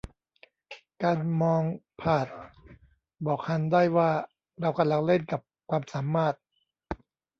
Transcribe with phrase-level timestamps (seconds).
[1.03, 1.63] การมอง
[2.01, 2.27] ผาด
[3.25, 4.11] บอกฮันได้ว่า
[4.61, 6.35] เรากำลังเล่นกับความสามารถ